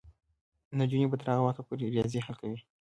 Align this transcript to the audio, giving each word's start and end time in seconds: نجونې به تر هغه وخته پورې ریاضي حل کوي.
نجونې 0.79 1.05
به 1.09 1.17
تر 1.21 1.27
هغه 1.31 1.43
وخته 1.45 1.61
پورې 1.67 1.93
ریاضي 1.93 2.19
حل 2.25 2.35
کوي. 2.41 2.59